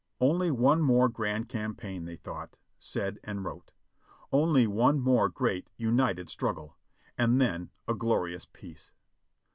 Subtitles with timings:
[0.19, 3.71] Only one more grand campaign, they thought, said, and wrote;
[4.31, 6.75] only one more great, united struggle—
[7.19, 8.93] and then a glorious peace.